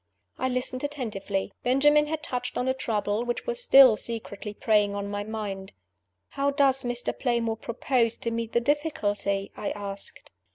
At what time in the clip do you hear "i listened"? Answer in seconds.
0.39-0.83